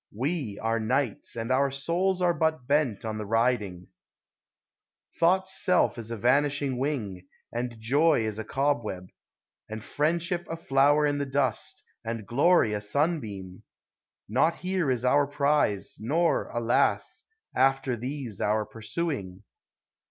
We 0.11 0.57
are 0.57 0.79
knights, 0.79 1.35
and 1.35 1.51
our 1.51 1.69
souls 1.69 2.23
are 2.23 2.33
but 2.33 2.65
bent 2.65 3.05
on 3.05 3.19
the 3.19 3.25
riding! 3.27 3.85
Thought's 5.19 5.61
self 5.63 5.99
is 5.99 6.09
a 6.09 6.17
vanishing 6.17 6.79
wing, 6.79 7.27
and 7.53 7.79
joy 7.79 8.25
is 8.25 8.39
a 8.39 8.43
cob 8.43 8.83
web, 8.83 9.09
And 9.69 9.83
friendship 9.83 10.47
a 10.49 10.57
flower 10.57 11.05
in 11.05 11.19
the 11.19 11.27
dust, 11.27 11.83
and 12.03 12.25
glory 12.25 12.73
a 12.73 12.81
sunbeam: 12.81 13.61
Not 14.27 14.55
here 14.55 14.89
is 14.89 15.05
our 15.05 15.27
prize, 15.27 15.97
nor, 15.99 16.49
alas! 16.49 17.23
after 17.55 17.95
these 17.95 18.41
our 18.41 18.65
pursuing. 18.65 19.43